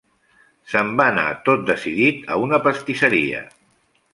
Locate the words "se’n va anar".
0.71-1.25